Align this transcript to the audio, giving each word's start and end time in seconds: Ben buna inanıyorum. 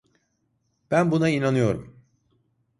Ben 0.91 1.11
buna 1.11 1.29
inanıyorum. 1.29 1.99